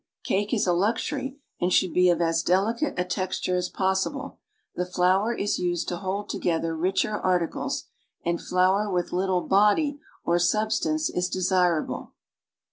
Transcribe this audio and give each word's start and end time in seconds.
Cake 0.23 0.51
is 0.51 0.65
a 0.65 0.73
luxury 0.73 1.37
and 1.59 1.71
should 1.71 1.93
be 1.93 2.09
of 2.09 2.19
as 2.21 2.41
delicate 2.41 2.95
a 2.97 3.05
texture 3.05 3.55
as 3.55 3.69
possible; 3.69 4.39
the 4.73 4.83
flour 4.83 5.31
is 5.31 5.59
used 5.59 5.87
to 5.89 5.97
hold 5.97 6.27
together 6.27 6.75
richer 6.75 7.13
articles, 7.19 7.85
and 8.25 8.41
flour 8.41 8.91
with 8.91 9.13
little 9.13 9.41
"body" 9.41 9.99
or 10.25 10.39
substance 10.39 11.07
is 11.11 11.29
desirable. 11.29 12.15